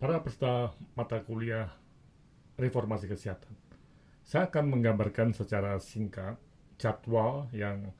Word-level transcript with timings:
para 0.00 0.24
peserta 0.24 0.72
mata 0.96 1.20
kuliah 1.20 1.68
reformasi 2.56 3.04
kesehatan. 3.04 3.52
Saya 4.24 4.48
akan 4.48 4.72
menggambarkan 4.72 5.36
secara 5.36 5.76
singkat 5.76 6.40
jadwal 6.80 7.52
yang 7.52 7.92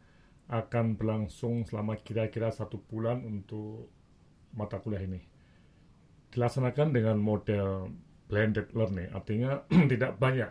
akan 0.48 0.96
berlangsung 0.96 1.68
selama 1.68 2.00
kira-kira 2.00 2.48
satu 2.48 2.80
bulan 2.80 3.20
untuk 3.28 3.92
mata 4.56 4.80
kuliah 4.80 5.04
ini. 5.04 5.20
Dilaksanakan 6.32 6.88
dengan 6.96 7.20
model 7.20 7.92
blended 8.32 8.72
learning, 8.72 9.12
artinya 9.12 9.60
tidak 9.92 10.16
banyak 10.16 10.48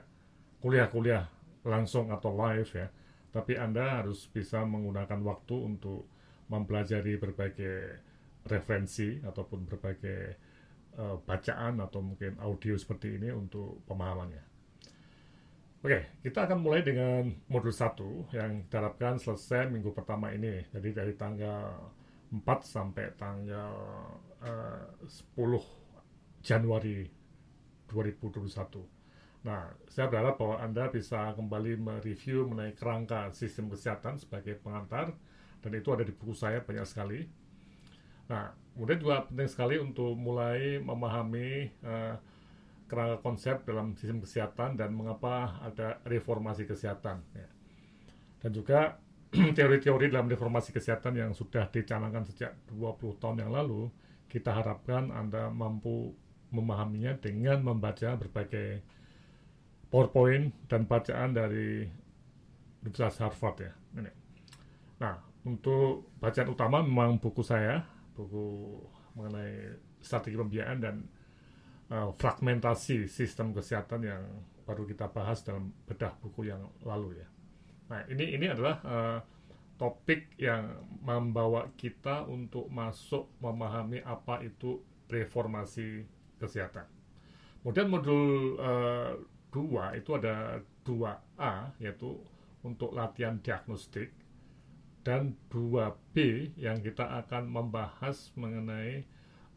kuliah-kuliah 0.62 1.26
langsung 1.66 2.14
atau 2.14 2.30
live 2.30 2.70
ya, 2.78 2.88
tapi 3.34 3.58
Anda 3.58 4.04
harus 4.04 4.30
bisa 4.30 4.62
menggunakan 4.62 5.18
waktu 5.26 5.56
untuk 5.58 6.06
mempelajari 6.52 7.18
berbagai 7.18 8.06
referensi 8.46 9.20
ataupun 9.24 9.66
berbagai 9.66 10.49
uh, 11.00 11.18
bacaan 11.24 11.80
atau 11.80 12.04
mungkin 12.04 12.36
audio 12.44 12.76
seperti 12.76 13.16
ini 13.16 13.32
untuk 13.32 13.80
pemahamannya. 13.88 14.44
Oke, 15.80 16.20
kita 16.20 16.44
akan 16.44 16.60
mulai 16.60 16.84
dengan 16.84 17.32
modul 17.48 17.72
1 17.72 18.36
yang 18.36 18.68
diharapkan 18.68 19.16
selesai 19.16 19.72
minggu 19.72 19.96
pertama 19.96 20.28
ini. 20.36 20.68
Jadi 20.76 20.92
dari 20.92 21.16
tanggal 21.16 21.72
4 22.36 22.44
sampai 22.68 23.16
tanggal 23.16 23.72
uh, 24.44 24.86
10 25.08 26.44
Januari 26.44 27.08
2021. 27.88 29.00
Nah, 29.48 29.72
saya 29.88 30.12
berharap 30.12 30.36
bahwa 30.36 30.60
Anda 30.60 30.92
bisa 30.92 31.32
kembali 31.32 31.80
mereview 31.80 32.52
mengenai 32.52 32.76
kerangka 32.76 33.32
sistem 33.32 33.72
kesehatan 33.72 34.20
sebagai 34.20 34.60
pengantar, 34.60 35.16
dan 35.64 35.72
itu 35.72 35.90
ada 35.96 36.04
di 36.04 36.12
buku 36.12 36.36
saya 36.36 36.60
banyak 36.60 36.84
sekali. 36.84 37.24
Nah, 38.28 38.52
kemudian 38.80 39.04
juga 39.04 39.28
penting 39.28 39.52
sekali 39.52 39.76
untuk 39.76 40.16
mulai 40.16 40.80
memahami 40.80 41.68
uh, 41.84 42.16
kerangka 42.88 43.20
konsep 43.20 43.68
dalam 43.68 43.92
sistem 44.00 44.24
kesehatan 44.24 44.80
dan 44.80 44.96
mengapa 44.96 45.60
ada 45.60 46.00
reformasi 46.08 46.64
kesehatan. 46.64 47.20
Ya. 47.36 47.48
Dan 48.40 48.56
juga 48.56 48.96
teori-teori 49.60 50.08
dalam 50.08 50.32
reformasi 50.32 50.72
kesehatan 50.72 51.20
yang 51.20 51.36
sudah 51.36 51.68
dicanangkan 51.68 52.24
sejak 52.32 52.56
20 52.72 53.20
tahun 53.20 53.44
yang 53.44 53.52
lalu, 53.52 53.92
kita 54.32 54.56
harapkan 54.56 55.12
Anda 55.12 55.52
mampu 55.52 56.16
memahaminya 56.56 57.20
dengan 57.20 57.62
membaca 57.62 58.16
berbagai 58.16 58.80
PowerPoint 59.92 60.56
dan 60.72 60.88
bacaan 60.88 61.36
dari 61.36 61.84
Universitas 62.80 63.20
Harvard 63.20 63.58
ya. 63.60 63.74
Ini. 64.00 64.12
Nah, 65.04 65.20
untuk 65.44 66.16
bacaan 66.18 66.50
utama 66.50 66.80
memang 66.80 67.22
buku 67.22 67.46
saya, 67.46 67.86
buku 68.20 68.76
mengenai 69.16 69.80
strategi 70.04 70.36
pembiayaan 70.36 70.80
dan 70.84 70.96
uh, 71.88 72.12
fragmentasi 72.20 73.08
sistem 73.08 73.56
kesehatan 73.56 74.04
yang 74.04 74.24
baru 74.68 74.84
kita 74.84 75.08
bahas 75.08 75.40
dalam 75.42 75.72
bedah 75.88 76.12
buku 76.20 76.52
yang 76.52 76.68
lalu 76.84 77.24
ya. 77.24 77.28
Nah 77.90 78.04
ini 78.12 78.36
ini 78.36 78.46
adalah 78.52 78.76
uh, 78.84 79.20
topik 79.80 80.36
yang 80.36 80.76
membawa 81.00 81.72
kita 81.80 82.28
untuk 82.28 82.68
masuk 82.68 83.32
memahami 83.40 84.04
apa 84.04 84.44
itu 84.44 84.84
reformasi 85.08 86.04
kesehatan. 86.38 86.86
Kemudian 87.64 87.88
modul 87.88 88.56
uh, 88.60 89.16
itu 89.96 90.12
ada 90.14 90.60
2A 90.86 91.74
yaitu 91.82 92.20
untuk 92.62 92.92
latihan 92.94 93.40
diagnostik 93.40 94.19
dan 95.04 95.36
2B 95.48 96.16
yang 96.60 96.84
kita 96.84 97.08
akan 97.24 97.48
membahas 97.48 98.36
mengenai 98.36 99.08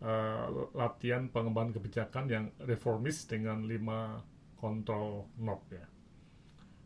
uh, 0.03 0.71
latihan 0.75 1.27
pengembangan 1.31 1.75
kebijakan 1.79 2.25
yang 2.31 2.45
reformis 2.63 3.27
dengan 3.27 3.67
lima 3.67 4.23
kontrol 4.59 5.27
knob 5.39 5.63
ya. 5.75 5.87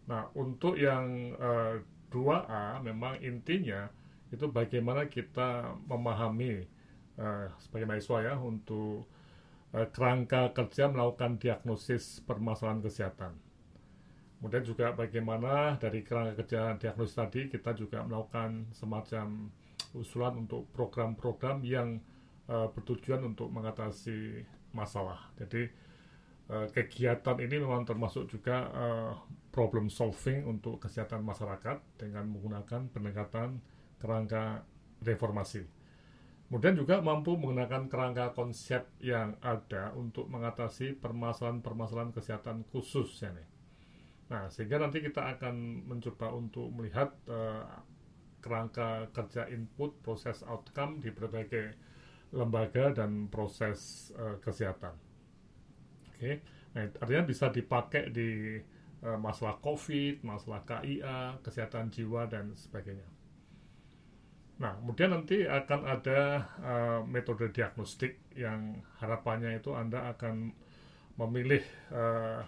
Nah 0.09 0.33
untuk 0.39 0.79
yang 0.79 1.35
uh, 1.37 1.77
eh, 1.77 1.85
2A 2.15 2.81
memang 2.81 3.21
intinya 3.21 3.91
itu 4.33 4.49
bagaimana 4.49 5.11
kita 5.11 5.77
memahami 5.85 6.65
uh, 7.21 7.53
sebagai 7.61 7.87
mahasiswa 7.91 8.33
ya 8.33 8.35
untuk 8.41 9.05
uh, 9.77 9.87
kerangka 9.93 10.57
kerja 10.57 10.89
melakukan 10.89 11.37
diagnosis 11.37 12.25
permasalahan 12.25 12.81
kesehatan. 12.81 13.46
Kemudian 14.37 14.65
juga 14.69 14.93
bagaimana 14.93 15.81
dari 15.81 16.05
kerangka 16.05 16.45
kerja 16.45 16.77
diagnosis 16.77 17.17
tadi 17.17 17.49
kita 17.49 17.73
juga 17.73 18.05
melakukan 18.05 18.69
semacam 18.77 19.49
usulan 19.97 20.45
untuk 20.45 20.69
program-program 20.77 21.65
yang 21.65 21.97
uh, 22.53 22.69
bertujuan 22.69 23.25
untuk 23.25 23.49
mengatasi 23.49 24.45
masalah. 24.77 25.33
Jadi 25.41 25.65
uh, 26.53 26.69
kegiatan 26.69 27.37
ini 27.41 27.57
memang 27.65 27.89
termasuk 27.89 28.29
juga 28.29 28.69
uh, 28.77 29.13
problem 29.49 29.89
solving 29.89 30.45
untuk 30.45 30.85
kesehatan 30.85 31.25
masyarakat 31.25 31.81
dengan 31.97 32.29
menggunakan 32.29 32.93
pendekatan 32.93 33.65
kerangka 33.97 34.69
reformasi. 35.01 35.65
Kemudian 36.47 36.79
juga 36.79 37.03
mampu 37.03 37.35
menggunakan 37.35 37.91
kerangka 37.91 38.37
konsep 38.37 38.87
yang 39.03 39.35
ada 39.43 39.91
untuk 39.99 40.31
mengatasi 40.31 40.95
permasalahan-permasalahan 41.01 42.15
kesehatan 42.15 42.63
khusus 42.71 43.19
ya 43.19 43.35
nih. 43.35 43.56
Nah, 44.27 44.51
sehingga 44.51 44.83
nanti 44.83 44.99
kita 44.99 45.39
akan 45.39 45.87
mencoba 45.87 46.35
untuk 46.35 46.67
melihat 46.75 47.15
uh, 47.31 47.63
kerangka 48.43 49.11
kerja 49.15 49.47
input, 49.51 50.03
proses 50.03 50.43
outcome 50.47 50.99
di 50.99 51.15
berbagai 51.15 51.75
lembaga 52.35 52.91
dan 52.91 53.31
proses 53.31 54.11
uh, 54.19 54.39
kesehatan. 54.43 54.95
Oke, 56.11 56.19
okay. 56.19 56.35
nah 56.75 56.91
artinya 56.99 57.23
bisa 57.23 57.55
dipakai 57.55 58.11
di 58.11 58.59
uh, 59.07 59.19
masalah 59.19 59.63
COVID, 59.63 60.27
masalah 60.27 60.67
KIA, 60.67 61.39
kesehatan 61.43 61.95
jiwa 61.95 62.27
dan 62.27 62.51
sebagainya. 62.59 63.07
Nah, 64.57 64.73
kemudian 64.81 65.13
nanti 65.13 65.45
akan 65.45 65.81
ada 65.85 66.21
uh, 66.65 67.01
metode 67.05 67.53
diagnostik 67.53 68.17
yang 68.33 68.81
harapannya 68.99 69.61
itu 69.61 69.77
Anda 69.77 70.17
akan 70.17 70.51
memilih 71.21 71.61
uh, 71.93 72.41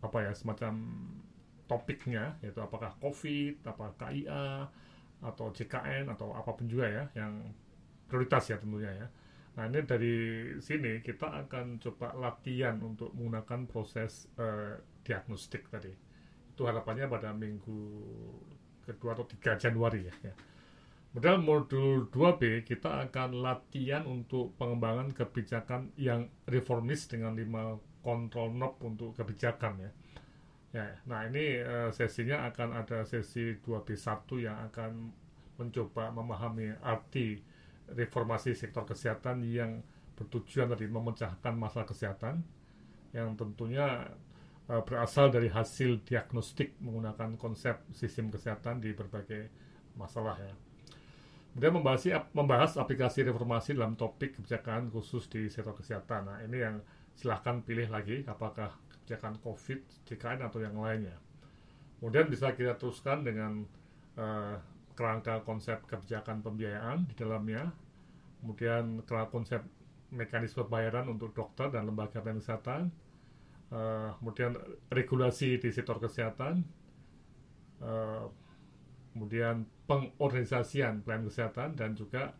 apa 0.00 0.18
ya 0.24 0.32
semacam 0.32 0.74
topiknya 1.70 2.34
yaitu 2.42 2.58
apakah 2.58 2.90
COVID, 2.98 3.62
apakah 3.62 3.94
KIA 3.94 4.66
atau 5.20 5.52
JKN 5.52 6.08
atau 6.10 6.32
apa 6.32 6.50
pun 6.56 6.66
juga 6.66 6.88
ya 6.88 7.04
yang 7.14 7.52
prioritas 8.10 8.50
ya 8.50 8.58
tentunya 8.58 8.90
ya. 8.90 9.06
Nah 9.54 9.64
ini 9.70 9.80
dari 9.86 10.16
sini 10.58 10.98
kita 11.04 11.46
akan 11.46 11.78
coba 11.78 12.16
latihan 12.18 12.80
untuk 12.82 13.14
menggunakan 13.14 13.70
proses 13.70 14.26
uh, 14.40 14.74
diagnostik 15.06 15.70
tadi. 15.70 15.92
Itu 16.50 16.66
harapannya 16.66 17.06
pada 17.06 17.30
minggu 17.30 17.80
kedua 18.82 19.14
atau 19.14 19.26
tiga 19.28 19.54
Januari 19.54 20.10
ya. 20.10 20.14
ya. 20.26 20.34
Kemudian 21.10 21.42
modul 21.42 22.06
2B 22.06 22.62
kita 22.62 23.02
akan 23.10 23.42
latihan 23.42 24.06
untuk 24.06 24.54
pengembangan 24.54 25.10
kebijakan 25.10 25.90
yang 25.98 26.30
reformis 26.46 27.10
dengan 27.10 27.34
lima 27.34 27.74
kontrol 28.00 28.52
knob 28.52 28.80
untuk 28.82 29.16
kebijakan 29.16 29.80
ya. 29.80 29.90
Ya, 30.70 30.86
nah 31.02 31.26
ini 31.26 31.58
uh, 31.66 31.90
sesinya 31.90 32.46
akan 32.46 32.78
ada 32.78 33.02
sesi 33.02 33.58
2B1 33.58 34.22
yang 34.38 34.54
akan 34.70 35.10
mencoba 35.58 36.14
memahami 36.14 36.70
arti 36.78 37.42
reformasi 37.90 38.54
sektor 38.54 38.86
kesehatan 38.86 39.42
yang 39.50 39.82
bertujuan 40.14 40.70
tadi 40.70 40.86
memecahkan 40.86 41.58
masalah 41.58 41.90
kesehatan 41.90 42.46
yang 43.10 43.34
tentunya 43.34 44.14
uh, 44.70 44.82
berasal 44.86 45.34
dari 45.34 45.50
hasil 45.50 46.06
diagnostik 46.06 46.78
menggunakan 46.78 47.34
konsep 47.34 47.82
sistem 47.90 48.30
kesehatan 48.30 48.78
di 48.78 48.94
berbagai 48.94 49.50
masalah 49.98 50.38
ya. 50.38 50.54
Kemudian 51.50 51.82
membahas, 51.82 52.02
membahas 52.30 52.78
aplikasi 52.78 53.26
reformasi 53.26 53.74
dalam 53.74 53.98
topik 53.98 54.38
kebijakan 54.38 54.86
khusus 54.94 55.26
di 55.26 55.50
sektor 55.50 55.74
kesehatan. 55.74 56.30
Nah 56.30 56.38
ini 56.46 56.62
yang 56.62 56.78
silahkan 57.14 57.60
pilih 57.64 57.90
lagi 57.90 58.22
apakah 58.24 58.72
kebijakan 58.88 59.42
COVID, 59.42 60.06
JKN 60.06 60.40
atau 60.46 60.62
yang 60.62 60.78
lainnya. 60.78 61.18
Kemudian 61.98 62.30
bisa 62.30 62.54
kita 62.54 62.78
teruskan 62.78 63.26
dengan 63.26 63.66
uh, 64.16 64.56
kerangka 64.94 65.42
konsep 65.42 65.82
kebijakan 65.84 66.40
pembiayaan 66.40 67.10
di 67.10 67.14
dalamnya, 67.18 67.74
kemudian 68.40 69.02
kerangka 69.04 69.28
konsep 69.34 69.60
mekanisme 70.14 70.62
pembayaran 70.66 71.10
untuk 71.10 71.34
dokter 71.34 71.70
dan 71.74 71.90
lembaga 71.90 72.22
kesehatan, 72.22 72.94
uh, 73.74 74.14
kemudian 74.22 74.54
regulasi 74.94 75.58
di 75.58 75.74
sektor 75.74 75.98
kesehatan, 75.98 76.62
uh, 77.82 78.30
kemudian 79.10 79.66
pengorganisasian 79.90 81.02
pelayanan 81.02 81.26
kesehatan 81.26 81.68
dan 81.74 81.98
juga 81.98 82.30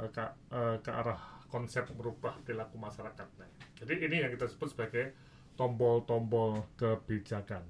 uh, 0.00 0.08
ke, 0.08 0.24
uh, 0.52 0.80
ke 0.80 0.90
arah 0.90 1.35
konsep 1.48 1.88
merubah 1.94 2.36
perilaku 2.42 2.76
masyarakat. 2.78 3.28
Nah, 3.38 3.50
jadi 3.78 3.92
ini 4.06 4.16
yang 4.26 4.30
kita 4.34 4.46
sebut 4.50 4.72
sebagai 4.72 5.14
tombol-tombol 5.56 6.66
kebijakan. 6.76 7.64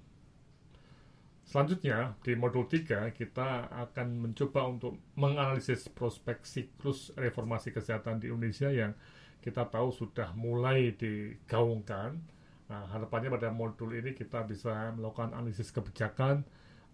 Selanjutnya, 1.47 2.19
di 2.27 2.35
modul 2.35 2.67
3, 2.67 3.15
kita 3.15 3.71
akan 3.71 4.19
mencoba 4.19 4.67
untuk 4.67 4.99
menganalisis 5.15 5.87
prospek 5.87 6.43
siklus 6.43 7.15
reformasi 7.15 7.71
kesehatan 7.71 8.19
di 8.19 8.35
Indonesia 8.35 8.67
yang 8.67 8.99
kita 9.39 9.63
tahu 9.71 9.95
sudah 9.95 10.35
mulai 10.35 10.91
digaungkan. 10.99 12.19
Nah, 12.67 12.83
harapannya 12.91 13.31
pada 13.31 13.55
modul 13.55 13.95
ini 13.95 14.11
kita 14.11 14.43
bisa 14.43 14.91
melakukan 14.99 15.39
analisis 15.39 15.71
kebijakan 15.71 16.43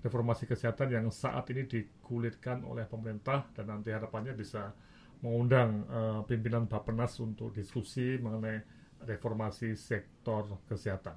reformasi 0.02 0.50
kesehatan 0.50 0.90
yang 0.90 1.06
saat 1.08 1.46
ini 1.54 1.64
digulirkan 1.64 2.66
oleh 2.66 2.84
pemerintah 2.84 3.46
dan 3.54 3.70
nanti 3.70 3.94
harapannya 3.94 4.34
bisa 4.34 4.74
mengundang 5.22 5.86
uh, 5.86 6.20
pimpinan 6.26 6.66
Bapenas 6.66 7.16
untuk 7.22 7.54
diskusi 7.54 8.18
mengenai 8.18 8.60
reformasi 9.06 9.78
sektor 9.78 10.46
kesehatan. 10.66 11.14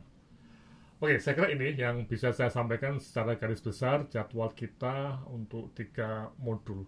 Oke, 1.01 1.19
saya 1.19 1.35
kira 1.35 1.51
ini 1.51 1.75
yang 1.75 2.07
bisa 2.07 2.31
saya 2.31 2.47
sampaikan 2.47 3.01
secara 3.03 3.35
garis 3.35 3.59
besar 3.59 4.07
jadwal 4.07 4.55
kita 4.55 5.19
untuk 5.27 5.75
tiga 5.75 6.31
modul. 6.39 6.87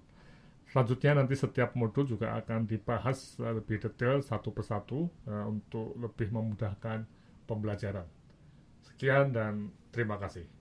Selanjutnya 0.68 1.20
nanti 1.20 1.36
setiap 1.36 1.76
modul 1.76 2.08
juga 2.08 2.38
akan 2.40 2.64
dibahas 2.68 3.36
lebih 3.40 3.84
detail 3.84 4.24
satu 4.24 4.56
persatu 4.56 5.12
uh, 5.28 5.46
untuk 5.52 5.98
lebih 6.00 6.32
memudahkan 6.32 7.04
pembelajaran. 7.50 8.08
Sekian 8.88 9.36
dan 9.36 9.72
terima 9.92 10.16
kasih. 10.16 10.57